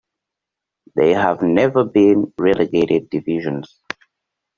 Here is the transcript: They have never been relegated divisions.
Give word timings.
They 0.95 1.13
have 1.13 1.43
never 1.43 1.83
been 1.83 2.33
relegated 2.39 3.11
divisions. 3.11 3.83